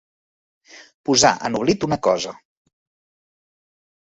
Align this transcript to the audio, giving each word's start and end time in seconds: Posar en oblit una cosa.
Posar 1.09 1.31
en 1.49 1.57
oblit 1.59 1.85
una 1.89 1.99
cosa. 2.09 2.35